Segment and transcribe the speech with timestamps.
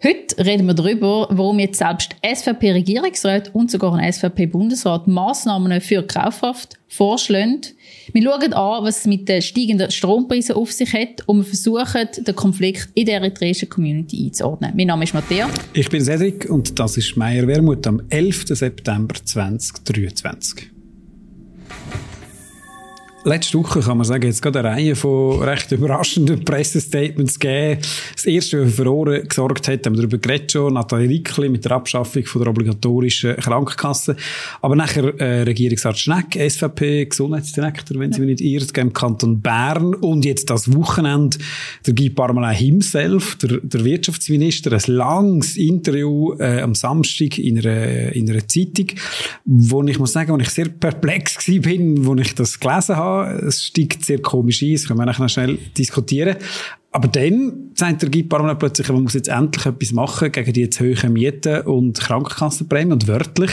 [0.00, 6.78] Heute reden wir darüber, warum jetzt selbst SVP-Regierungsrat und sogar ein SVP-Bundesrat Massnahmen für Kaufkraft
[6.86, 7.62] vorschlagen.
[8.12, 12.06] Wir schauen an, was es mit den steigenden Strompreisen auf sich hat und wir versuchen,
[12.16, 14.72] den Konflikt in der eritreischen Community einzuordnen.
[14.76, 15.50] Mein Name ist Matthias.
[15.72, 18.44] Ich bin Cedric und das ist Meier Wermut am 11.
[18.50, 20.77] September 2023.
[23.24, 27.80] Letzte Woche kann man sagen, jetzt gerade eine Reihe von recht überraschenden Pressestatements gegeben.
[28.14, 31.64] Das erste, was für Ohren gesorgt hat, haben wir darüber geredet schon, Nathalie Rickli mit
[31.64, 34.14] der Abschaffung von der obligatorischen Krankenkasse.
[34.62, 39.94] Aber nachher äh, Regierungsrat Schneck, SVP, Gesundheitsdirektor, wenn Sie mich nicht irrt, im Kanton Bern.
[39.94, 41.38] Und jetzt das Wochenende
[41.86, 48.12] der Guy Parmelin himself, der, der Wirtschaftsminister, ein langes Interview äh, am Samstag in einer,
[48.12, 48.86] in einer Zeitung,
[49.44, 53.07] wo ich muss sagen, wo ich sehr perplex war, wo ich das gelesen habe
[53.46, 56.36] es steigt sehr komisch ein, das können wir nachher schnell diskutieren.
[56.90, 60.80] Aber dann sagt der Gipparmann plötzlich, man muss jetzt endlich etwas machen gegen die jetzt
[60.80, 63.50] hohen Mieten und Krankenkassenprämien und wörtlich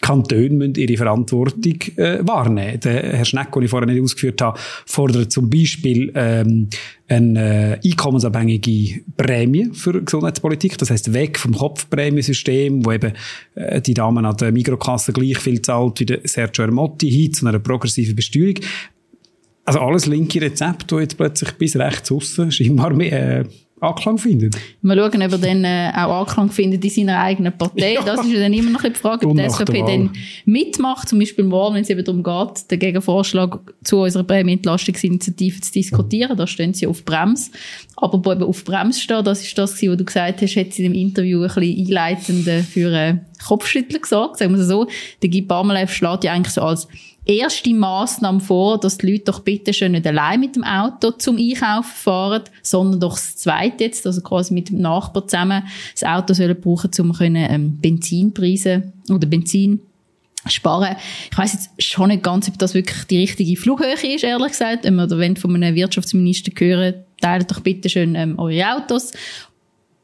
[0.00, 2.80] Kantone müssen ihre Verantwortung äh, wahrnehmen.
[2.80, 6.68] Der Herr Schneck, den ich vorher nicht ausgeführt habe, fordert zum Beispiel ähm,
[7.08, 10.78] eine äh, einkommensabhängige Prämie für Gesundheitspolitik.
[10.78, 13.12] Das heißt weg vom Kopfprämiensystem, wo eben
[13.54, 17.46] äh, die Damen an der Mikrokasse gleich viel zahlt wie der Sergio Ermotti, hin zu
[17.46, 18.56] einer progressiven Besteuerung.
[19.64, 23.44] Also alles linke Rezept, das jetzt plötzlich bis rechts aussen scheinbar mehr, äh,
[23.80, 24.56] Anklang findet.
[24.82, 27.88] Mal schauen, ob er dann äh, auch Anklang findet in seiner eigenen Partei.
[27.98, 28.02] Ja.
[28.02, 30.10] Das ist ja dann immer noch die Frage, ob die SVP dann
[30.44, 35.72] mitmacht, zum Beispiel morgen, wenn es eben darum geht, den Gegenvorschlag zu unserer Prämienentlastungsinitiative zu
[35.72, 36.36] diskutieren.
[36.36, 37.50] Da stehen sie auf Brems.
[37.96, 40.84] Aber wo eben auf Brems steht, das ist das, was du gesagt hast, hat sie
[40.84, 44.86] in dem Interview ein bisschen einleitend für äh, Kopfschütteln gesagt, sagen wir so.
[45.22, 46.88] Der Guy Parmelev schlägt ja eigentlich so als
[47.28, 51.36] erste Massnahme vor, dass die Leute doch bitte schön nicht allein mit dem Auto zum
[51.36, 55.62] Einkaufen fahren, sondern doch das zweite jetzt, also quasi mit dem Nachbar zusammen
[55.92, 59.80] das Auto sollen brauchen, um können, ähm, Benzinpreise oder Benzin
[60.46, 60.96] sparen.
[61.30, 64.84] Ich weiß jetzt schon nicht ganz, ob das wirklich die richtige Flughöhe ist, ehrlich gesagt.
[64.84, 69.12] Wenn wir von einem Wirtschaftsminister hören, teilt doch bitte schön ähm, eure Autos.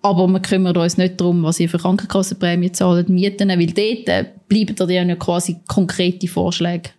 [0.03, 4.27] Aber wir kümmern uns nicht darum, was ihr für Krankenkassenprämie zahlt, Mieten, weil dort äh,
[4.49, 6.91] bleiben ja nicht quasi konkrete Vorschläge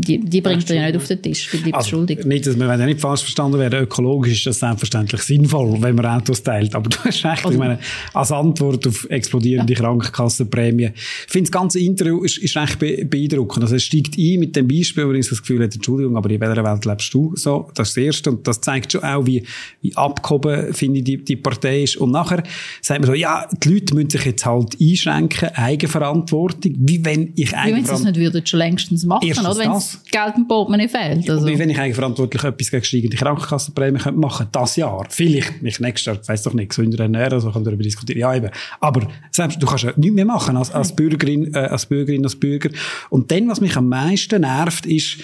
[0.00, 2.24] die, die bringt er ja nicht auf den Tisch, die also, schuldig.
[2.24, 6.06] Nicht, dass wir ja nicht falsch verstanden werden, ökologisch ist das selbstverständlich sinnvoll, wenn man
[6.06, 6.74] Autos teilt.
[6.74, 7.78] Aber du hast recht, also, ich meine,
[8.14, 9.78] als Antwort auf explodierende ja.
[9.78, 10.92] Krankenkassenprämien.
[10.94, 13.64] Ich finde, das ganze Interview ist, ist recht beeindruckend.
[13.64, 16.40] Also es steigt ein mit dem Beispiel, wo ich das Gefühl habe, Entschuldigung, aber in
[16.40, 17.70] welcher Welt lebst du so?
[17.74, 18.30] Das ist das Erste.
[18.30, 19.44] Und das zeigt schon auch, wie,
[19.82, 21.96] wie abgehoben, finde ich, die, die Partei ist.
[21.96, 22.42] Und nachher
[22.80, 26.74] sagt man so, ja, die Leute müssen sich jetzt halt einschränken, Eigenverantwortung.
[26.78, 27.66] Wie wenn ich Eigenverantwortung...
[27.66, 29.80] Wie wenn sie das nicht würden, schon längstens machen, oder?
[29.92, 31.28] Das Geld im Portemonnaie fehlt.
[31.28, 31.46] Also.
[31.46, 36.06] Und wenn ich eigenverantwortlich etwas gegen steigende Krankenkassenprämie könnte machen das Jahr, vielleicht mich nächstes
[36.06, 38.50] Jahr, weiss doch nicht, gesünder ernähren, also kann darüber diskutieren, ja eben.
[38.80, 42.36] Aber selbst, du kannst ja nichts mehr machen als, als Bürgerin, äh, als Bürgerin, als
[42.36, 42.70] Bürger.
[43.08, 45.18] Und dann, was mich am meisten nervt, ist,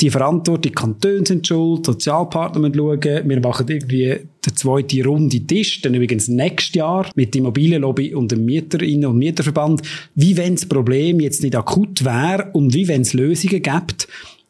[0.00, 4.16] die Verantwortung, die Kantone sind schuld, Sozialpartner müssen schauen, wir machen irgendwie
[4.46, 9.18] den zweiten Runde Tisch, dann übrigens nächstes Jahr mit der Immobilienlobby und dem Mieterinnen- und
[9.18, 9.82] Mieterverband,
[10.14, 14.06] wie wenn das Problem jetzt nicht akut wäre und wie wenn es Lösungen gibt,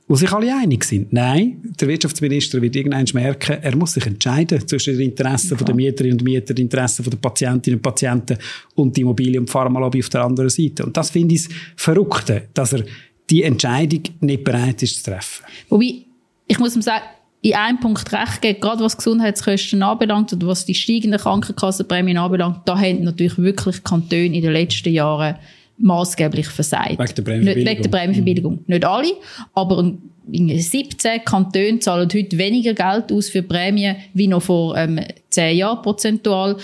[0.07, 1.13] wo sich alle einig sind.
[1.13, 5.65] Nein, der Wirtschaftsminister wird irgendwann merken, er muss sich entscheiden zwischen den Interessen ja.
[5.65, 8.39] der Mieterinnen und Mieter, den Interessen der Patientinnen und Patienten
[8.75, 10.85] und die Immobilien- und Pharmalobby auf der anderen Seite.
[10.85, 12.85] Und das finde ich das Verrückte, dass er
[13.31, 15.45] die Entscheidung nicht bereit ist zu treffen.
[15.69, 16.03] Wobei,
[16.47, 17.05] ich muss ihm sagen,
[17.41, 22.61] in einem Punkt recht geben, gerade was Gesundheitskosten anbelangt oder was die steigenden Krankenkassenprämien anbelangt,
[22.65, 25.37] da haben natürlich wirklich Kantone in den letzten Jahren
[25.79, 26.99] maßgeblich versagt.
[26.99, 27.67] Wegen der Prämienverbilligung.
[27.67, 28.53] Wegen der Prämienverbilligung.
[28.55, 28.65] Mhm.
[28.67, 29.13] Nicht alle,
[29.55, 29.93] aber
[30.31, 35.01] 17 Kantone zahlen heute weniger Geld aus für Prämien wie noch vor ähm,
[35.31, 36.57] 10 Jahren prozentual.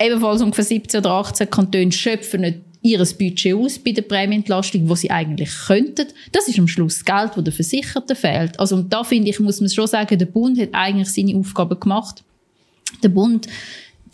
[0.00, 4.94] Ebenfalls ungefähr 17 oder 18 Kantone schöpfen nicht ihres Budget aus bei der Prämienentlastung, wo
[4.94, 6.06] sie eigentlich könnten.
[6.32, 8.58] Das ist am Schluss Geld, das den Versicherten fehlt.
[8.58, 11.76] Also und da finde ich, muss man schon sagen, der Bund hat eigentlich seine Aufgabe
[11.76, 12.22] gemacht.
[13.02, 13.48] Der Bund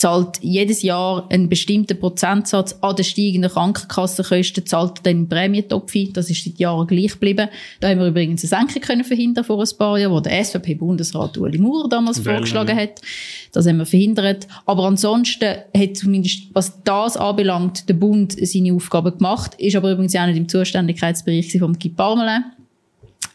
[0.03, 6.13] zahlt jedes Jahr einen bestimmten Prozentsatz an den steigenden Krankenkassenkosten, zahlt dann im Prämientopf ein.
[6.13, 7.49] Das ist seit Jahren gleich geblieben.
[7.79, 11.39] Da haben wir übrigens eine Senkung können verhindern vor ein paar Jahren, wo der SVP-Bundesrat
[11.39, 13.01] Ueli Maurer damals Well, vorgeschlagen hat.
[13.53, 14.49] Das haben wir verhindert.
[14.67, 20.17] Aber ansonsten hat zumindest, was das anbelangt, der Bund seine Aufgaben gemacht, ist aber übrigens
[20.17, 22.43] auch nicht im Zuständigkeitsbereich von Guy Parmelin.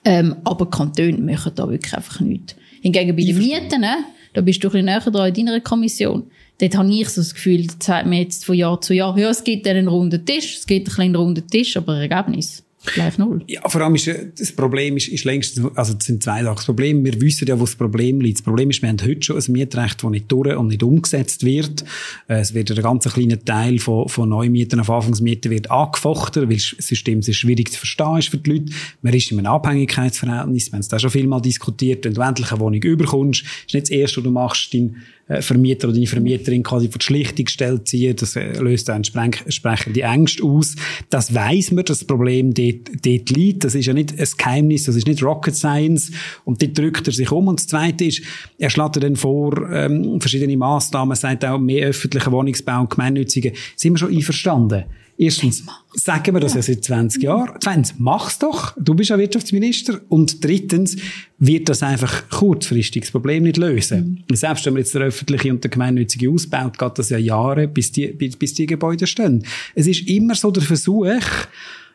[0.03, 2.57] Ähm, aber Kantone machen da wirklich einfach nichts.
[2.81, 3.99] Hingegen bei den Mieten, ne,
[4.33, 7.33] da bist du ein bisschen näher dran in deiner Kommission dort habe ich so das
[7.33, 10.57] Gefühl, das sagt mir jetzt von Jahr zu Jahr, ja, es gibt einen runden Tisch,
[10.57, 12.63] es gibt einen kleinen runden Tisch, aber Ergebnis
[12.93, 13.43] gleich null.
[13.47, 16.55] Ja, vor allem ist äh, das Problem ist, ist längst, also das sind zwei Sachen.
[16.55, 18.39] Das Problem, wir wissen ja, wo das Problem liegt.
[18.39, 21.43] Das Problem ist, wir haben heute schon ein Mietrecht, das nicht durch und nicht umgesetzt
[21.43, 21.83] wird.
[22.27, 26.57] Äh, es wird ein ganz kleiner Teil von, von Neumieten auf Anfangsmieten wird angefochten, weil
[26.57, 28.73] das System sehr schwierig zu verstehen ist für die Leute.
[29.01, 30.67] Man ist in einem Abhängigkeitsverhältnis.
[30.67, 32.05] Wir haben es da schon viel mal diskutiert.
[32.05, 34.95] Wenn du endlich eine Wohnung überkommst, ist nicht das Erste, was du machst, dein
[35.41, 38.15] Vermieter oder deine Vermieterin quasi vor die Schlichtungsstelle ziehen.
[38.15, 40.75] Das äh, löst dann entsprechende Ängste aus.
[41.09, 43.63] Das weiß man, das Problem dort, dort liegt.
[43.63, 46.11] Das ist ja nicht ein Geheimnis, das ist nicht Rocket Science.
[46.45, 47.47] Und dort drückt er sich um.
[47.47, 48.21] Und das Zweite ist,
[48.57, 53.53] er schlägt dann vor, ähm, verschiedene Massnahmen, sagt auch mehr öffentlicher Wohnungsbau und gemeinnützige.
[53.75, 54.85] Sind wir schon einverstanden?
[55.19, 55.63] Erstens,
[55.95, 57.57] sagen wir das ja seit 20 Jahren.
[57.59, 58.75] Zweitens, mach's doch.
[58.79, 59.99] Du bist ja Wirtschaftsminister.
[60.09, 60.95] Und drittens,
[61.39, 64.23] wird das einfach kurzfristig das Problem nicht lösen.
[64.27, 64.35] Mhm.
[64.35, 67.91] Selbst wenn man jetzt der öffentliche und der gemeinnützige ausbaut, geht das ja Jahre, bis
[67.91, 69.43] die, bis die Gebäude stehen.
[69.75, 71.07] Es ist immer so der Versuch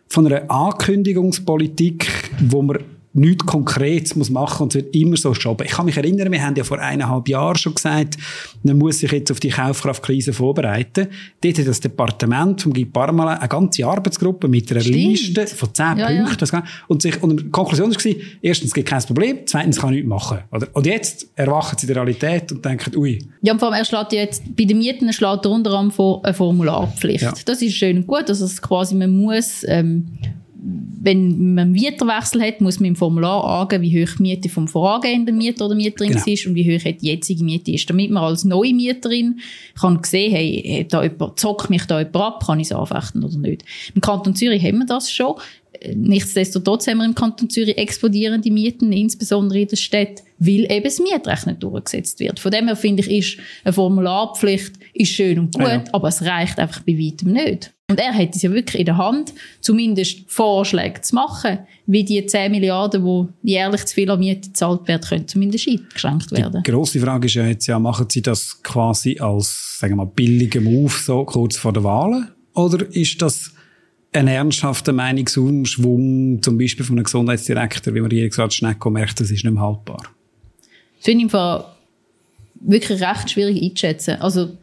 [0.08, 2.08] von einer Ankündigungspolitik,
[2.40, 2.78] wo man
[3.14, 5.66] nichts Konkretes muss machen und es wird immer so schoben.
[5.66, 8.16] Ich kann mich erinnern, wir haben ja vor eineinhalb Jahren schon gesagt,
[8.62, 11.08] man muss sich jetzt auf die Kaufkraftkrise vorbereiten.
[11.42, 14.96] Dort hat das Departement vom Guy Parmalin eine ganze Arbeitsgruppe mit einer Stimmt.
[14.96, 16.46] Liste von zehn ja, Punkten.
[16.52, 16.64] Ja.
[16.88, 20.38] Und, sich, und die Konklusion war, erstens, es gibt kein Problem, zweitens, kann nichts machen.
[20.50, 20.68] Oder?
[20.72, 23.18] Und jetzt erwachen sie der Realität und denken, ui.
[23.42, 26.24] Ja, und vor allem, er schlägt jetzt, bei den Mieten schlägt er unter anderem vor
[26.24, 27.22] eine Formularpflicht.
[27.22, 27.34] Ja.
[27.44, 30.06] Das ist schön und gut, also quasi, man muss, ähm,
[30.64, 34.68] wenn man einen Mieterwechsel hat, muss man im Formular angeben, wie hoch die Miete vom
[34.68, 36.24] vorangehenden Mieter oder Mieterin genau.
[36.24, 37.90] ist und wie hoch die jetzige Miete ist.
[37.90, 39.40] Damit man als neue Mieterin
[39.80, 43.38] kann sehen, hey, da jemand, zockt mich da jemand ab, kann ich es anfechten oder
[43.38, 43.64] nicht.
[43.94, 45.34] Im Kanton Zürich haben wir das schon.
[45.94, 51.00] Nichtsdestotrotz haben wir im Kanton Zürich explodierende Mieten, insbesondere in der Stadt, weil eben das
[51.00, 52.38] Mietrecht nicht durchgesetzt wird.
[52.38, 55.84] Von dem her finde ich, ist eine Formularpflicht ist schön und gut, ja.
[55.92, 57.72] aber es reicht einfach bei weitem nicht.
[57.90, 62.24] Und er hat es ja wirklich in der Hand, zumindest Vorschläge zu machen, wie die
[62.24, 63.04] 10 Milliarden,
[63.42, 66.62] die jährlich zu viel an Miete gezahlt werden, können zumindest eingeschränkt werden.
[66.64, 70.10] Die grosse Frage ist ja jetzt ja, machen Sie das quasi als, sagen wir mal,
[70.14, 72.28] billigen Move so kurz vor der Wahlen?
[72.54, 73.52] Oder ist das
[74.12, 79.30] ein ernsthafter Meinungsumschwung, zum Beispiel von einem Gesundheitsdirektor, wie man hier gesagt Schnecko merkt, das
[79.30, 80.02] ist nicht mehr haltbar?
[80.96, 81.64] Das finde ich im
[82.60, 84.20] wirklich recht schwierig einzuschätzen.
[84.20, 84.56] Also,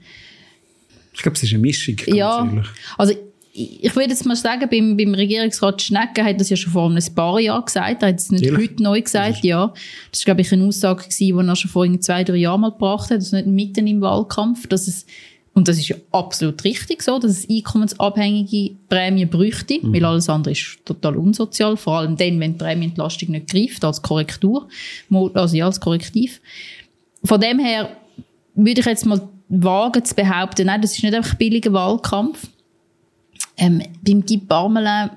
[1.20, 1.98] ich glaube, es ist eine Mischung.
[2.08, 2.68] ja, ehrlich.
[2.98, 3.14] also
[3.52, 7.04] ich würde jetzt mal sagen, beim, beim Regierungsrat Schnecke hat das ja schon vor ein
[7.14, 8.04] paar Jahren gesagt.
[8.04, 8.70] Er hat es nicht Ehrlich?
[8.70, 9.74] heute neu gesagt, ja.
[10.12, 12.72] Das war, glaube ich, eine Aussage gewesen, die er schon vor zwei, drei Jahren mal
[12.72, 15.06] gebracht hat, also nicht mitten im Wahlkampf, dass es
[15.56, 19.94] und das ist ja absolut richtig so, dass es einkommensabhängige Prämien bräuchte, mhm.
[19.94, 24.02] weil alles andere ist total unsozial, vor allem dann, wenn die Prämienentlastung nicht greift, als
[24.02, 24.70] Korrektur,
[25.34, 26.40] also ja, als Korrektiv.
[27.26, 27.90] Von dem her
[28.56, 32.48] würde ich jetzt mal wagen zu behaupten, nein, das ist nicht einfach billiger Wahlkampf.
[33.58, 35.10] Ähm, beim Guy Parmelin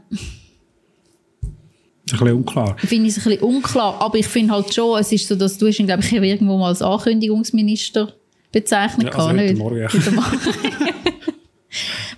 [2.12, 2.76] ein bisschen unklar.
[2.78, 5.58] Finde ich es ein bisschen unklar, aber ich finde halt schon, es ist so, dass
[5.58, 8.12] du ihn, glaube ich, irgendwo mal als Ankündigungsminister
[8.50, 9.36] bezeichnen ja, also kann.
[9.36, 9.56] Nicht.
[9.56, 9.88] Morgen, ja.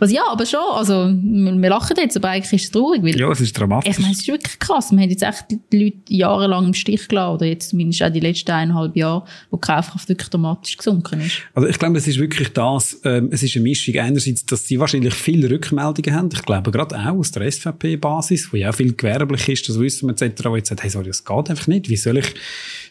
[0.05, 3.03] Was ja, aber schon, also, wir, wir lachen jetzt, aber eigentlich ist es traurig.
[3.03, 3.91] Weil, ja, es ist dramatisch.
[3.91, 4.93] Ich meine, es ist wirklich krass.
[4.93, 8.21] Wir haben jetzt echt die Leute jahrelang im Stich gelassen, oder jetzt zumindest auch die
[8.21, 11.39] letzten eineinhalb Jahre, wo die Kaufkraft wirklich dramatisch gesunken ist.
[11.55, 13.97] Also, ich glaube, es ist wirklich das, ähm, es ist eine Mischung.
[13.97, 16.29] Einerseits, dass sie wahrscheinlich viele Rückmeldungen haben.
[16.35, 20.07] Ich glaube, gerade auch aus der SVP-Basis, wo ja auch viel gewerblich ist, das wissen
[20.07, 21.89] wir etc., wo jetzt sagt, hey, sorry, das geht einfach nicht.
[21.89, 22.35] Wie soll ich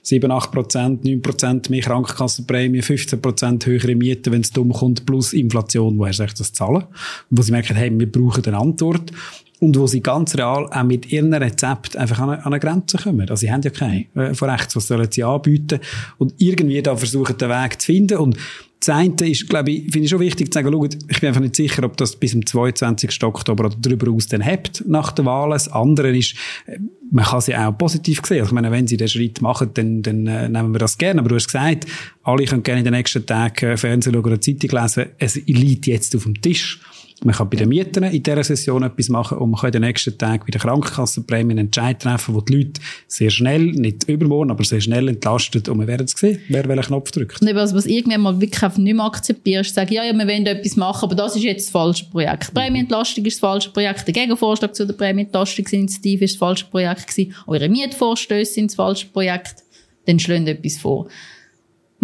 [0.02, 5.06] 7, 8 Prozent, 9 Prozent mehr Krankenkassenprämie, 15 Prozent höhere Miete, wenn es dumm kommt,
[5.06, 6.86] plus Inflation, woher soll ich das zahlen?
[7.30, 9.12] Wo sie merken, hey, wir brauchen eine Antwort.
[9.60, 12.98] Und wo sie ganz real auch mit ihrem Rezept einfach an eine, an eine Grenze
[12.98, 13.22] kommen.
[13.22, 15.80] Also sie haben ja keine äh, von rechts, was sollen sie anbieten?
[16.18, 18.18] Und irgendwie da versuchen, den Weg zu finden.
[18.18, 18.38] Und
[18.86, 21.40] das eine ist, glaube ich, finde ich schon wichtig zu sagen, schau, ich bin einfach
[21.40, 23.24] nicht sicher, ob das bis zum 22.
[23.24, 25.52] Oktober oder darüber aus dann hebt nach der Wahl.
[25.52, 26.80] Das andere ist, äh,
[27.10, 28.40] man kann sie auch positiv sehen.
[28.40, 31.22] Also ich meine, wenn sie den Schritt machen, dann, dann äh, nehmen wir das gerne.
[31.22, 31.86] Aber du hast gesagt,
[32.24, 35.06] alle können gerne in den nächsten Tagen äh, Fernsehen schauen oder Zeitung lesen.
[35.18, 36.82] Es liegt jetzt auf dem Tisch.
[37.24, 39.82] Man kann bei den Mietern in dieser Session etwas machen und man kann in den
[39.84, 44.52] nächsten Tagen bei der Krankenkassenprämie einen Entscheid treffen, wo die Leute sehr schnell, nicht übermorgen,
[44.52, 47.42] aber sehr schnell entlastet und wir werden es sehen, wer welchen Knopf drückt.
[47.42, 50.76] Und was, was irgendwann mal wirklich nicht mehr akzeptierst, sagen, ja, ja, wir wollen etwas
[50.76, 52.50] machen, aber das ist jetzt das falsche Projekt.
[52.50, 57.08] Die Prämienentlastung ist das falsche Projekt, der Gegenvorschlag zu der Prämienentlastungsinitiative ist das falsche Projekt
[57.08, 59.64] gewesen, eure Mietvorstöße sind das falsche Projekt,
[60.06, 61.08] dann schlönt etwas vor.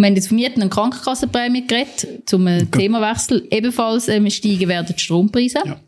[0.00, 2.64] Wir haben jetzt von Mieten und Krankenkassenprämie geredet, zum okay.
[2.72, 3.46] Themawechsel.
[3.50, 5.58] Ebenfalls ähm, steigen werden die Strompreise.
[5.62, 5.78] Ja.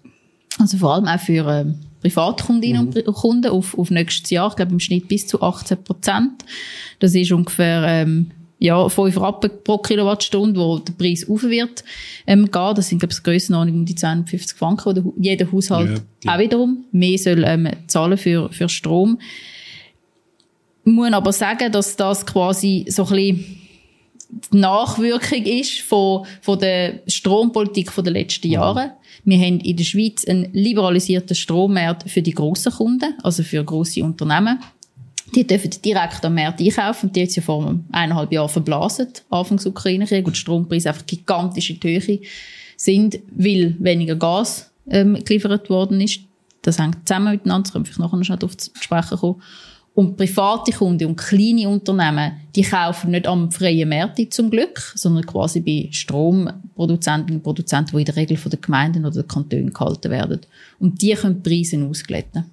[0.59, 2.92] Also vor allem auch für ähm, Privatkundinnen mhm.
[3.07, 6.45] und Kunden auf, auf nächstes Jahr, ich glaube im Schnitt bis zu 18 Prozent.
[6.99, 11.83] Das ist ungefähr ähm, ja, 5 Rappen pro Kilowattstunde, wo der Preis auf wird
[12.26, 12.75] ähm, gehen.
[12.75, 16.35] Das sind, glaube ich, Grössenordnung um die 250 Franken, wo jeder Haushalt ja.
[16.35, 19.19] auch wiederum mehr soll ähm, zahlen für, für Strom.
[20.85, 23.62] Ich muss aber sagen, dass das quasi so ein bisschen
[24.33, 28.93] die Nachwirkung ist von, von der Strompolitik der letzten Jahre.
[29.25, 34.03] Wir haben in der Schweiz einen liberalisierten Strommarkt für die grossen Kunden, also für grosse
[34.03, 34.59] Unternehmen.
[35.35, 37.12] Die dürfen direkt am Markt einkaufen.
[37.12, 41.81] Die jetzt ja vor eineinhalb Jahren verblasen, Anfangs Ukraine-Krieg, und die Strompreise einfach gigantisch in
[41.81, 42.21] die Höhe
[42.77, 46.21] sind, weil weniger Gas ähm, geliefert worden ist.
[46.62, 49.43] Das hängt zusammen miteinander, das können wir nachher noch auf zu sprechen kommen.
[49.94, 55.26] Und private Kunden und kleine Unternehmen, die kaufen nicht am freien Markt zum Glück, sondern
[55.26, 59.72] quasi bei Stromproduzenten und Produzenten, die in der Regel von den Gemeinden oder den Kantonen
[59.72, 60.40] gehalten werden.
[60.78, 62.44] Und die können die Preise ausglätten.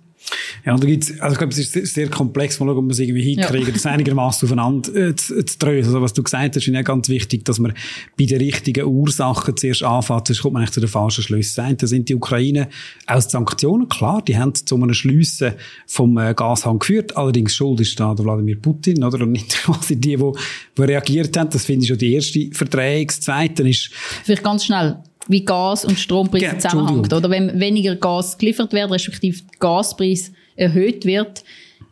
[0.66, 2.92] Ja, und da gibt's, also ich glaube, es ist sehr komplex, mal schauen, ob man
[2.92, 3.74] es irgendwie hinkriegen, ja.
[3.74, 5.90] das einigermaßen aufeinander äh, zu, zu drösen.
[5.90, 7.74] Also was du gesagt hast, ist ja ganz wichtig, dass man
[8.18, 11.78] bei den richtigen Ursachen zuerst anfängt, sonst kommt man eigentlich zu den falschen Schlüssen.
[11.78, 12.70] Das sind die Ukraine
[13.08, 15.54] aus Sanktionen, klar, die haben zu einem Schliessen
[15.88, 19.22] vom äh, Gashang geführt, allerdings schuld ist da der Wladimir Putin, oder?
[19.22, 20.32] Und nicht quasi die, die,
[20.78, 21.50] die reagiert haben.
[21.50, 23.08] Das finde ich schon die erste Verträge.
[23.08, 23.92] Das zweite ist...
[24.24, 24.98] Vielleicht ganz schnell,
[25.30, 27.14] wie Gas- und Strompreise ja, zusammenhängt.
[27.14, 31.44] Oder wenn weniger Gas geliefert wird, respektive der Gaspreis erhöht wird,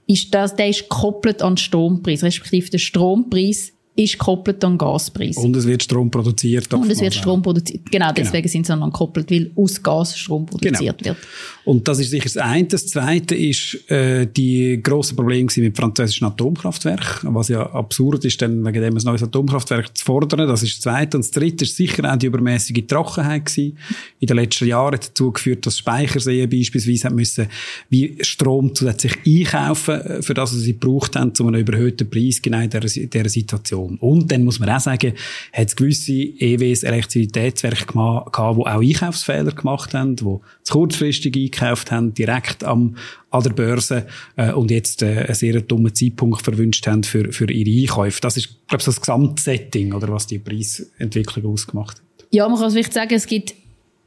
[0.08, 5.38] ist das, der ist gekoppelt an den Strompreis, respektive der Strompreis ist gekoppelt an Gaspreis.
[5.38, 6.72] Und es wird Strom produziert.
[6.72, 7.84] Und es wird Strom produziert.
[7.92, 11.16] Genau, genau, deswegen sind sie dann gekoppelt, weil aus Gas Strom produziert genau.
[11.16, 11.18] wird.
[11.66, 12.68] Und das ist sicher das eine.
[12.68, 18.64] Das zweite ist äh, die grossen Probleme mit französischen Atomkraftwerken, was ja absurd ist, dann
[18.64, 20.48] wegen dem ein neues Atomkraftwerk zu fordern.
[20.48, 21.18] Das ist das zweite.
[21.18, 23.78] Und das dritte ist sicher auch die übermäßige Trockenheit gewesen.
[24.20, 27.48] In den letzten Jahren hat dazu geführt, dass Speicherseen beispielsweise haben müssen,
[27.90, 32.60] wie Strom zusätzlich einkaufen, äh, für das sie gebraucht haben, zu einem überhöhten Preis, genau
[32.60, 33.87] in dieser, dieser Situation.
[33.88, 33.98] Produktion.
[34.00, 35.14] Und dann muss man auch sagen,
[35.54, 40.24] hat es gewisse EWs Elektrizitätswerke gehabt, die auch Einkaufsfehler gemacht haben, die
[40.64, 42.96] zu kurzfristig eingekauft haben, direkt am,
[43.32, 47.50] an der Börse äh, und jetzt äh, einen sehr dummen Zeitpunkt verwünscht haben für, für
[47.52, 48.22] ihre Einkäufe.
[48.22, 52.04] Das ist, glaube ich, das Gesamtsetting, oder was die Preisentwicklung ausgemacht hat.
[52.32, 53.56] Ja, man kann vielleicht sagen, es gibt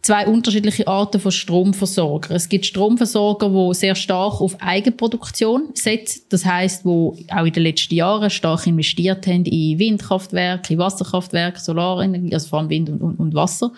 [0.02, 2.34] zwei unterschiedliche Arten von Stromversorger.
[2.34, 6.22] Es gibt Stromversorger, die sehr stark auf Eigenproduktion setzen.
[6.30, 11.60] Das heißt, wo auch in den letzten Jahren stark investiert haben in Windkraftwerke, in Wasserkraftwerke,
[11.60, 13.72] Solarenergie, also vor allem Wind und, und, und Wasser.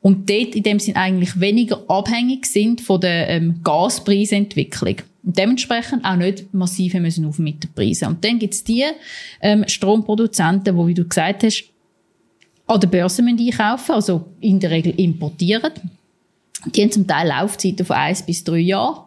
[0.00, 4.96] Und dort in dem Sinn eigentlich weniger abhängig sind von der ähm, Gaspreisentwicklung.
[5.22, 8.08] Und dementsprechend auch nicht massiv müssen auf mit den Preisen.
[8.08, 8.84] Und dann gibt's die
[9.40, 11.64] ähm, Stromproduzenten, wo, wie du gesagt hast,
[12.66, 15.72] an der Börse einkaufen also in der Regel importieren.
[16.74, 19.04] Die haben zum Teil Laufzeiten von eins bis drei Jahren.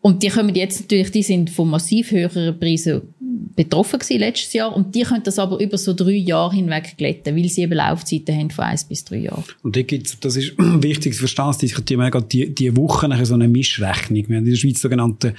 [0.00, 3.13] Und die kommen jetzt natürlich, die sind von massiv höheren Preisen
[3.56, 7.36] betroffen gewesen letztes Jahr und die können das aber über so drei Jahre hinweg glätten,
[7.36, 9.44] weil sie eben Laufzeiten haben von eins bis drei Jahren.
[9.62, 13.34] Und da gibt's, das ist wichtig zu verstehen, dass die, die, die Woche nachher so
[13.34, 14.24] eine Mischrechnung.
[14.28, 15.34] Wir haben in der Schweiz sogenannte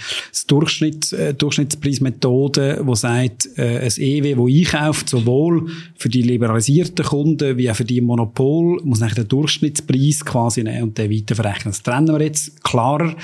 [0.47, 7.57] Durchschnitts, äh, Durchschnittspreismethode, die sagt, äh, ein EW, das einkauft, sowohl für die liberalisierten Kunden
[7.57, 11.71] wie auch für die Monopol, muss nachher den Durchschnittspreis quasi nehmen und den weiterverrechnen.
[11.71, 13.15] Das trennen wir jetzt klarer.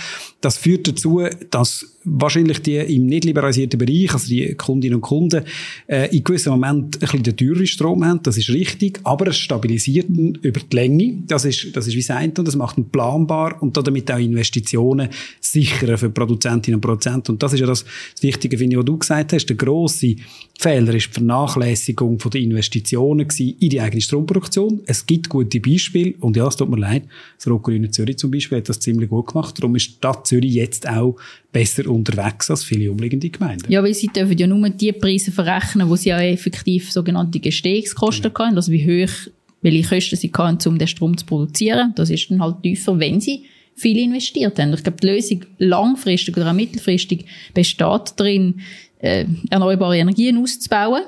[0.42, 5.43] Das führt dazu, dass wahrscheinlich die im nicht liberalisierten Bereich, also die Kundinnen und Kunden,
[5.88, 8.22] äh, in gewissen Moment ein bisschen den teuren Strom haben.
[8.24, 11.24] Das ist richtig, aber es stabilisiert ihn über die Länge.
[11.27, 15.10] Das ist, das ist wie sein und das macht ihn planbar und damit auch Investitionen
[15.39, 17.34] sicherer für Produzentinnen und Produzenten.
[17.34, 19.46] Und das ist ja das, das Wichtige, finde ich, was du gesagt hast.
[19.46, 20.15] Der grosse
[20.60, 24.81] Fehler ist die Vernachlässigung von der Investitionen in die eigene Stromproduktion.
[24.86, 27.03] Es gibt gute Beispiele und ja, es tut mir leid,
[27.38, 29.58] das Rotgrüne Zürich zum Beispiel hat das ziemlich gut gemacht.
[29.58, 31.15] Darum ist die Stadt Zürich jetzt auch
[31.51, 33.72] besser unterwegs als viele umliegende Gemeinden.
[33.72, 38.34] Ja, weil sie dürfen ja nur die Preise verrechnen, wo sie ja effektiv sogenannte Gestehungskosten
[38.34, 38.48] genau.
[38.48, 39.31] haben, also wie hoch,
[39.62, 41.93] welche Kosten sie haben, um den Strom zu produzieren.
[41.96, 44.74] Das ist dann halt tiefer, wenn sie viel investiert haben.
[44.74, 48.62] Ich glaube, die Lösung langfristig oder auch mittelfristig besteht darin,
[49.00, 51.03] äh, erneuerbare Energien auszubauen.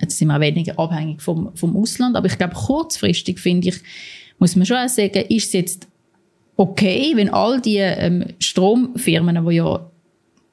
[0.00, 3.76] Jetzt sind wir weniger abhängig vom, vom Ausland, aber ich glaube, kurzfristig finde ich,
[4.38, 5.88] muss man schon auch sagen, ist es jetzt
[6.56, 9.90] okay, wenn all die ähm, Stromfirmen, die ja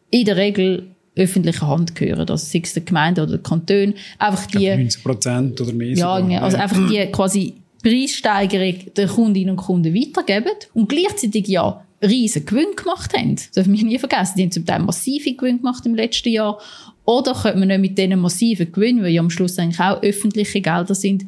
[0.09, 4.45] in der Regel öffentlicher Hand gehören, also sei es der Gemeinde oder der Kanton, einfach
[4.47, 4.69] die...
[4.69, 5.95] 90 Prozent oder mehr.
[5.95, 11.83] Ja, sogar, also einfach die quasi Preissteigerung der Kundinnen und Kunden weitergeben und gleichzeitig ja
[12.03, 13.35] riesen Gewinn gemacht haben.
[13.35, 14.33] Das dürfen wir nie vergessen.
[14.37, 16.59] Die haben zum Teil massive Gewinn gemacht im letzten Jahr.
[17.05, 20.61] Oder könnte man nicht mit diesen massiven Gewinnen, weil ja am Schluss eigentlich auch öffentliche
[20.61, 21.25] Gelder sind,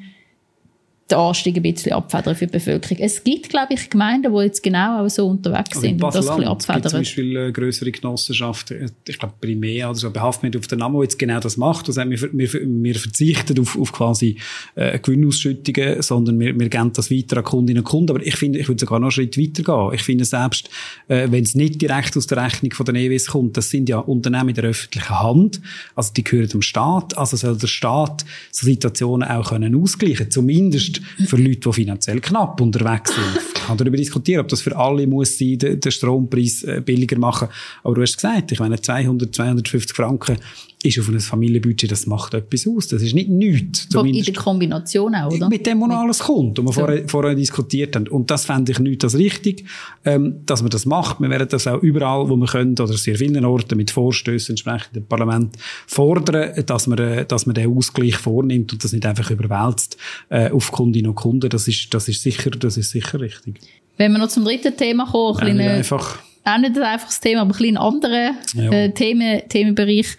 [1.11, 2.97] den Anstieg ein bisschen abfedern für die Bevölkerung.
[2.99, 6.37] Es gibt, glaube ich, Gemeinden, die jetzt genau auch so unterwegs sind und das ein
[6.37, 6.89] bisschen abfedern.
[6.89, 10.95] zum Beispiel eine grössere Genossenschaft, äh, ich glaube Primär oder so, behaftet auf den Namen,
[10.95, 11.87] die jetzt genau das macht.
[11.87, 14.37] Also wir, wir, wir verzichten auf, auf quasi
[14.75, 18.11] äh, Gewinnausschüttungen, sondern wir, wir geben das weiter an Kundinnen und Kunden.
[18.11, 19.93] Aber ich finde, ich würde sogar noch einen Schritt weiter gehen.
[19.93, 20.69] Ich finde selbst,
[21.09, 23.99] äh, wenn es nicht direkt aus der Rechnung von den EWs kommt, das sind ja
[23.99, 25.61] Unternehmen in der öffentlichen Hand,
[25.95, 30.92] also die gehören dem Staat, also soll der Staat so Situationen auch können ausgleichen, zumindest
[31.25, 33.43] für Leute, die finanziell knapp unterwegs sind.
[33.55, 37.17] Ich kann darüber diskutieren, ob das für alle muss sein, den, den Strompreis äh, billiger
[37.17, 37.47] machen.
[37.83, 40.37] Aber du hast gesagt, ich meine, 200, 250 Franken
[40.83, 42.87] ist auf ein Familienbudget, das macht etwas aus.
[42.87, 43.87] Das ist nicht nichts.
[43.95, 45.47] In der Kombination auch, oder?
[45.47, 46.81] Mit dem, wo noch alles kommt, und wir so.
[46.81, 48.07] vorher, vorher diskutiert haben.
[48.09, 49.65] Und das fände ich nicht als richtig,
[50.03, 51.21] ähm, dass man das macht.
[51.21, 54.97] Wir werden das auch überall, wo wir können, oder sehr vielen Orten mit Vorstößen entsprechend
[54.97, 55.55] im Parlament
[55.87, 59.97] fordern, dass man, äh, dass man den Ausgleich vornimmt und das nicht einfach überwälzt
[60.29, 61.49] äh, auf Kundinnen und Kunden.
[61.49, 63.59] Das ist, das ist sicher, das ist sicher richtig.
[63.97, 66.19] Wenn wir noch zum dritten Thema kommen, ein ja, einfach.
[66.43, 68.71] auch nicht ein einfaches Thema, aber ein bisschen anderer ja.
[68.71, 70.17] äh, Themen, Themenbereich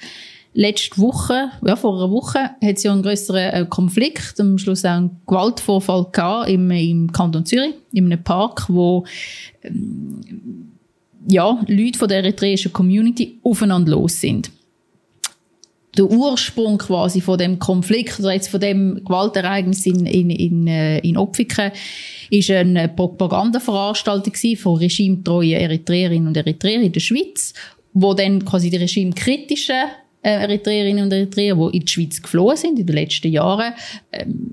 [0.55, 4.85] letzte Woche, ja, vor einer Woche, hat es ja einen grösseren äh, Konflikt, am Schluss
[4.85, 9.05] auch einen Gewaltvorfall gehabt im, im Kanton Zürich, in einem Park, wo
[9.63, 10.21] ähm,
[11.29, 14.51] ja, Leute von der eritreischen Community aufeinander los sind.
[15.97, 20.99] Der Ursprung quasi von dem Konflikt oder jetzt von dem Gewaltereignis in, in, in, äh,
[20.99, 21.71] in Opfiken
[22.31, 27.55] ist eine Propagandaveranstaltung von regimetreuen Eritreerinnen und Eritreern in der Schweiz,
[27.93, 29.85] wo dann quasi die regimekritischen
[30.31, 33.75] Eritreerinnen und Eritreer, die in die Schweiz geflohen sind in den letzten Jahren,
[34.13, 34.51] ähm,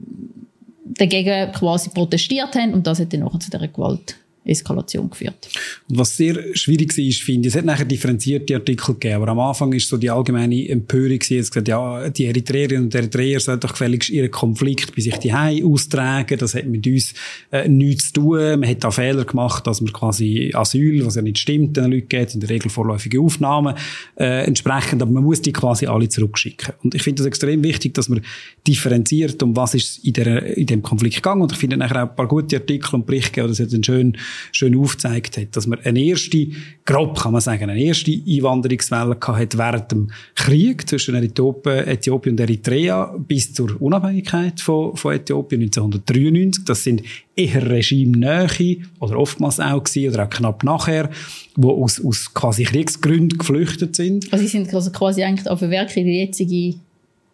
[0.86, 5.50] dagegen quasi protestiert haben und das hat dann nachher zu dieser Gewalt Eskalation geführt.
[5.88, 9.40] Und was sehr schwierig war, finde ich, es hat nachher differenzierte Artikel gegeben, aber am
[9.40, 13.74] Anfang ist so die allgemeine Empörung jetzt gesagt, ja, die Eritreerinnen und Eritreer sollen doch
[13.74, 17.14] gefälligst ihren Konflikt bei sich die austragen, das hat mit uns
[17.52, 21.22] äh, nichts zu tun, man hat da Fehler gemacht, dass man quasi Asyl, was ja
[21.22, 23.76] nicht stimmt, den Leuten geht, in der Regel vorläufige Aufnahmen
[24.16, 26.74] äh, entsprechend, aber man muss die quasi alle zurückschicken.
[26.84, 28.22] Und ich finde es extrem wichtig, dass man
[28.68, 32.10] differenziert, um was ist in, der, in dem Konflikt gegangen und ich finde nachher auch
[32.10, 34.18] ein paar gute Artikel und Berichte das hat dann schön
[34.52, 36.48] schön aufgezeigt hat, dass man eine erste,
[36.86, 43.16] grob kann man sagen, eine erste Einwanderungswelle hat während dem Krieg zwischen Äthiopien und Eritrea
[43.18, 46.66] bis zur Unabhängigkeit von, von Äthiopien 1993.
[46.66, 47.04] Das sind
[47.36, 51.10] eher Regimenähe oder oftmals auch gewesen, oder auch knapp nachher,
[51.56, 54.32] wo aus, aus quasi Kriegsgründen geflüchtet sind.
[54.32, 56.76] Also sie sind also quasi eigentlich auf Verwerkung der jetzige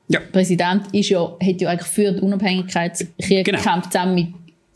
[0.10, 0.20] ja.
[0.32, 3.58] Präsident ist ja, hat ja eigentlich für den Unabhängigkeitskrieg genau.
[3.58, 4.28] gekämpft, zusammen mit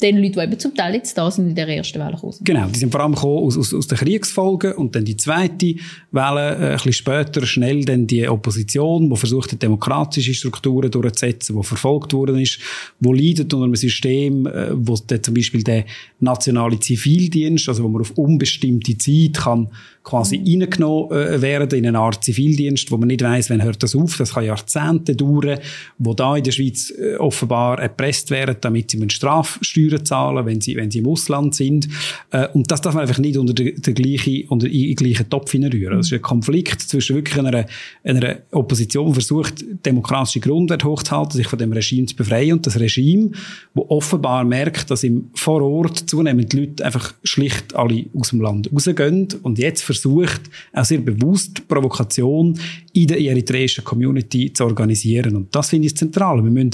[0.01, 2.35] den Leuten, die eben zum Teil jetzt da sind in der ersten Welle gekommen.
[2.41, 5.75] Genau, die sind vor allem gekommen aus, aus, aus den Kriegsfolgen und dann die zweite
[6.11, 11.55] Welle, äh, ein bisschen später, schnell dann die Opposition, die versucht hat, demokratische Strukturen durchzusetzen,
[11.55, 12.59] die verfolgt worden ist,
[12.99, 15.85] wo leidet unter einem System, äh, wo dann zum Beispiel der
[16.19, 19.69] nationale Zivildienst, also wo man auf unbestimmte Zeit kann
[20.03, 20.61] quasi mhm.
[20.61, 24.17] reingenommen äh, werden in eine Art Zivildienst, wo man nicht weiß, wann hört das auf.
[24.17, 25.59] Das kann Jahrzehnte dauern,
[25.97, 30.75] wo da in der Schweiz äh, offenbar erpresst werden, damit sie Strafsteuern zahlen, wenn sie,
[30.75, 31.87] wenn sie im Ausland sind.
[32.31, 35.51] Äh, und das darf man einfach nicht unter den, den gleichen, unter den gleichen Topf
[35.51, 35.97] hineinrühren.
[35.97, 37.65] Das ist ein Konflikt zwischen wirklich einer,
[38.03, 42.79] einer Opposition, die versucht, demokratische Grundwerte hochzuhalten, sich von dem Regime zu befreien und das
[42.79, 43.31] Regime,
[43.73, 48.71] wo offenbar merkt, dass im Vorort zunehmend die Leute einfach schlicht alle aus dem Land
[48.73, 50.41] rausgehen und jetzt versucht,
[50.73, 52.59] auch sehr bewusst Provokation
[52.93, 55.35] in der eritreischen Community zu organisieren.
[55.35, 56.43] Und das finde ich zentral.
[56.43, 56.71] Wir müssen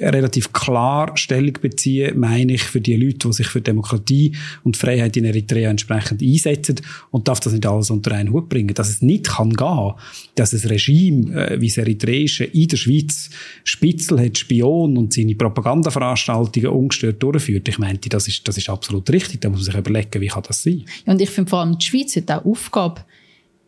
[0.00, 5.16] relativ klar Stellung beziehen, meine ich, für die Leute, die sich für Demokratie und Freiheit
[5.16, 8.74] in Eritrea entsprechend einsetzen und darf das nicht alles unter einen Hut bringen.
[8.74, 9.92] Dass es nicht kann gehen,
[10.34, 13.30] dass ein Regime äh, wie das eritreische in der Schweiz
[13.62, 17.68] Spitzel hat, Spion und seine Propagandaveranstaltungen ungestört durchführt.
[17.68, 19.40] Ich meinte, das ist, das ist absolut richtig.
[19.40, 20.84] Da muss man sich überlegen, wie kann das sein.
[21.06, 23.02] Und ich finde vor allem, die Schweiz hat auch Aufgabe,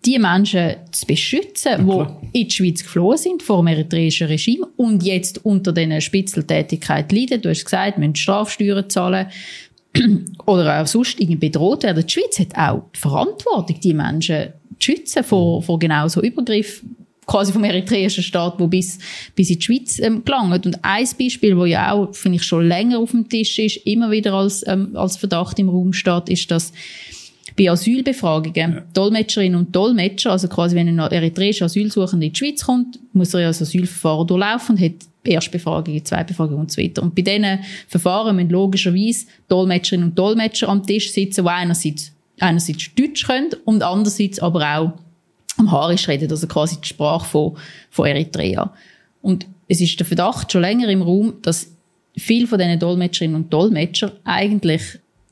[0.05, 4.68] die Menschen zu beschützen, ja, die in die Schweiz geflohen sind vor dem eritreischen Regime
[4.77, 7.42] und jetzt unter diesen Spitzeltätigkeit leiden.
[7.42, 9.27] Du hast gesagt, müssen Strafsteuern zahlen
[10.46, 12.05] oder auch sonst irgendwie bedroht werden.
[12.07, 16.96] Die Schweiz hat auch die Verantwortung, die Menschen zu schützen vor, vor genau so Übergriffen
[17.27, 18.99] quasi vom eritreischen Staat, wo bis,
[19.35, 20.64] bis in die Schweiz ähm, gelangt.
[20.64, 24.11] Und ein Beispiel, wo ja auch, finde ich, schon länger auf dem Tisch ist, immer
[24.11, 26.72] wieder als, ähm, als Verdacht im Raum steht, ist, dass
[27.56, 28.82] bei Asylbefragungen, ja.
[28.92, 33.40] Dolmetscherinnen und Dolmetscher, also quasi wenn ein eritreischer Asylsuchender in die Schweiz kommt, muss er
[33.40, 34.92] ja das Asylverfahren durchlaufen und hat
[35.24, 37.02] Erstbefragung, Zweitbefragung und so weiter.
[37.02, 42.94] Und bei diesen Verfahren müssen logischerweise Dolmetscherinnen und Dolmetscher am Tisch sitzen, die einerseits, einerseits
[42.94, 44.92] Deutsch können und andererseits aber auch
[45.58, 47.56] Amharisch reden, also quasi die Sprache von,
[47.90, 48.74] von Eritrea.
[49.22, 51.72] Und es ist der Verdacht schon länger im Raum, dass
[52.14, 54.82] viele von diesen Dolmetscherinnen und Dolmetscher eigentlich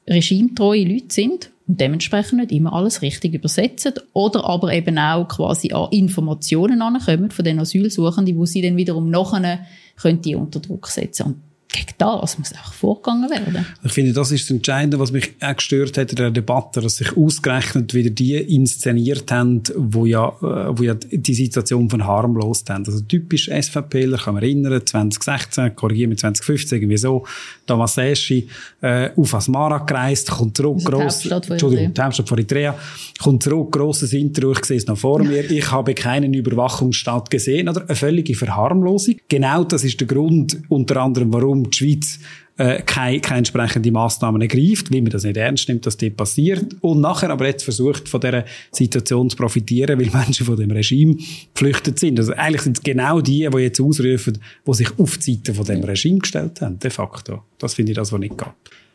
[0.08, 5.72] regimetreue Leute sind und dementsprechend nicht immer alles richtig übersetzen oder aber eben auch quasi
[5.72, 9.60] an Informationen ankommen von den Asylsuchenden, wo sie dann wiederum nachher
[9.96, 11.26] können die unter Druck setzen.
[11.26, 11.42] Und
[11.74, 13.66] gegen das muss auch vorgegangen werden.
[13.82, 16.96] Ich finde, das ist das Entscheidende, was mich auch gestört hat in der Debatte, dass
[16.96, 22.64] sich ausgerechnet wieder die inszeniert haben, wo ja, äh, wo ja die Situation von harmlos
[22.68, 22.84] haben.
[22.86, 27.24] Also typisch SVPler, kann man erinnern, 2016, korrigieren mit 2015, irgendwie so,
[27.66, 28.48] Thomas Eschi,
[28.80, 32.78] äh, auf Asmara gereist, kommt zurück, gross, Entschuldigung, die Hauptstadt von Eritrea,
[33.20, 37.68] kommt zurück, grosses Interview, ich sehe es noch vor mir, ich habe keinen Überwachungsstaat gesehen,
[37.68, 37.82] oder?
[37.82, 39.16] Eine völlige Verharmlosung.
[39.28, 42.18] Genau das ist der Grund, unter anderem, warum die Schweiz
[42.56, 46.76] äh, keine, keine entsprechende Massnahmen ergreift, wie man das nicht ernst nimmt, dass das passiert.
[46.80, 51.16] Und nachher aber jetzt versucht, von dieser Situation zu profitieren, weil Menschen von dem Regime
[51.52, 52.18] geflüchtet sind.
[52.18, 55.64] Also eigentlich sind es genau die, die jetzt ausrufen, die sich auf die Seite von
[55.64, 57.42] dem Regime gestellt haben, de facto.
[57.58, 58.48] Das finde ich das, was nicht geht.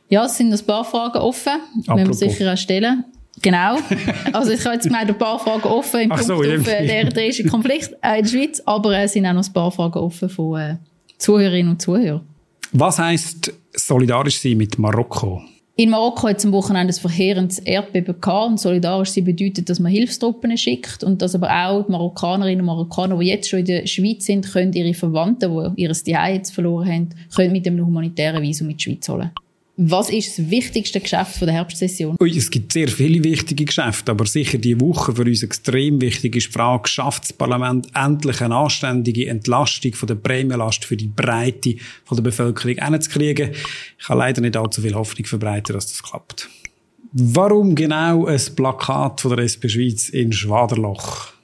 [0.09, 2.07] Ja, es sind ein paar Fragen offen, Apropos.
[2.07, 3.03] müssen wir sicher auch stellen.
[3.41, 3.77] Genau.
[4.33, 6.87] Also ich habe jetzt gemeint, ein paar Fragen offen im Ach Punkt so, auf äh,
[6.87, 9.99] den eritreischen Konflikt äh, in der Schweiz, aber es sind auch noch ein paar Fragen
[9.99, 10.75] offen von äh,
[11.17, 12.21] Zuhörerinnen und Zuhörern.
[12.71, 15.41] Was heisst solidarisch sein mit Marokko?
[15.75, 19.79] In Marokko hat es am Wochenende ein verheerendes Erdbeben gehabt und solidarisch sein bedeutet, dass
[19.79, 23.65] man Hilfstruppen schickt und dass aber auch die Marokkanerinnen und Marokkaner, die jetzt schon in
[23.65, 27.83] der Schweiz sind, können ihre Verwandten, die ihr Zuhause jetzt verloren haben, können mit einem
[27.83, 29.31] humanitären Visum mit die Schweiz holen.
[29.81, 32.17] Was ist das wichtigste Geschäft der Herbstsession?
[32.19, 36.35] Ui, es gibt sehr viele wichtige Geschäfte, aber sicher die Woche für uns extrem wichtig
[36.35, 41.07] ist die Frage, schafft das Parlament endlich eine anständige Entlastung von der Prämienlast für die
[41.07, 43.51] Breite von der Bevölkerung hinzukriegen?
[43.97, 46.49] Ich kann leider nicht allzu viel Hoffnung verbreiten, dass das klappt.
[47.13, 51.38] Warum genau ein Plakat von der SP Schweiz in Schwaderloch?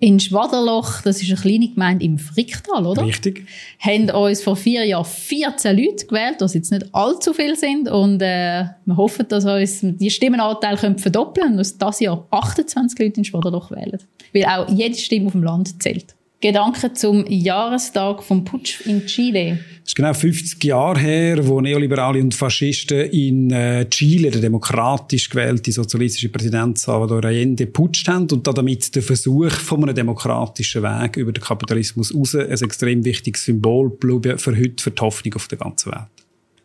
[0.00, 3.04] In Schwaderloch, das ist eine kleine Gemeinde im Fricktal, oder?
[3.04, 3.46] Richtig.
[3.80, 7.90] Haben uns vor vier Jahren 14 Leute gewählt, was jetzt nicht allzu viel sind.
[7.90, 12.96] Und äh, wir hoffen, dass uns die Stimmenanteil können verdoppeln und dass dieses Jahr 28
[12.96, 13.98] Leute in Schwaderloch wählen.
[14.32, 16.14] Weil auch jede Stimme auf dem Land zählt.
[16.40, 19.58] Gedanken zum Jahrestag vom Putsch in Chile.
[19.82, 25.30] Es ist genau 50 Jahre her, wo Neoliberale und Faschisten in äh, Chile der demokratisch
[25.30, 31.16] gewählte sozialistische Präsident Salvador Allende putscht haben und damit der Versuch von einem demokratischen Weg
[31.16, 35.48] über den Kapitalismus raus ein extrem wichtiges Symbol bleiben für heute, für die Hoffnung auf
[35.48, 36.06] der ganzen Welt.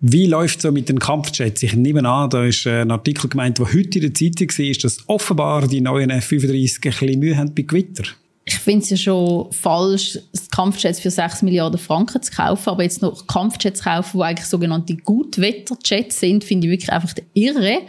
[0.01, 1.63] Wie läuft so mit den Kampfjets?
[1.63, 5.09] Ich nehme an, da ist ein Artikel gemeint, der heute in der Zeitung war, dass
[5.09, 8.03] offenbar die neuen F-35 ein bisschen Mühe haben bei Gewitter
[8.45, 10.19] ich finde es ja schon falsch,
[10.51, 14.97] Kampfjets für 6 Milliarden Franken zu kaufen, aber jetzt noch Kampfjets kaufen, die eigentlich sogenannte
[14.97, 17.83] Gutwetterjets sind, finde ich wirklich einfach irre.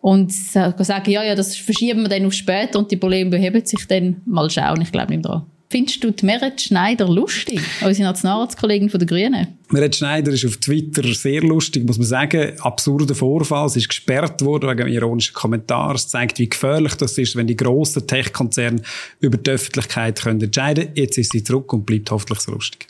[0.00, 3.86] Und sagen, ja, ja, das verschieben wir dann auf später und die Probleme beheben sich
[3.86, 4.22] dann.
[4.24, 5.46] Mal schauen, ich glaube nicht dran.
[5.72, 7.60] Findest du die Merit Schneider lustig?
[7.80, 9.46] Unsere Nationalratskollegin von den Grünen?
[9.68, 12.58] Merit Schneider ist auf Twitter sehr lustig, muss man sagen.
[12.58, 13.68] Absurder Vorfall.
[13.68, 15.94] Sie ist gesperrt worden wegen ironischen Kommentar.
[15.94, 18.82] Es zeigt, wie gefährlich das ist, wenn die grossen Tech-Konzerne
[19.20, 20.96] über die Öffentlichkeit können entscheiden können.
[20.96, 22.88] Jetzt ist sie zurück und bleibt hoffentlich so lustig.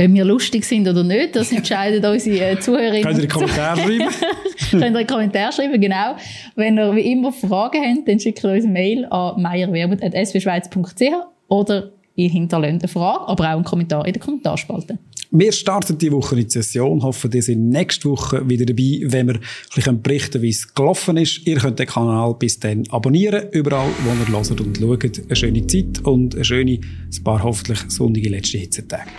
[0.00, 3.02] Ob wir lustig sind oder nicht, das entscheiden unsere äh, Zuhörerinnen.
[3.02, 4.08] Könnt ihr einen Kommentar schreiben?
[4.70, 6.16] Könnt ihr einen Kommentar schreiben, genau.
[6.56, 11.92] Wenn ihr wie immer Fragen habt, dann schickt ihr uns eine Mail an meierwerbut.swschweiz.ch oder
[12.16, 14.98] ihr hinterlasst eine Frage, aber auch einen Kommentar in der Kommentarspalte.
[15.36, 19.26] Wir starten die Woche in die Session, hoffen, ihr seid nächste Woche wieder dabei, wenn
[19.26, 19.40] wir ein
[19.74, 21.44] bisschen berichten, wie es gelaufen ist.
[21.44, 25.04] Ihr könnt den Kanal bis dann abonnieren, überall, wo ihr hört und schaut.
[25.26, 29.10] Eine schöne Zeit und eine schöne, ein paar hoffentlich sonnige letzte Hitzetage.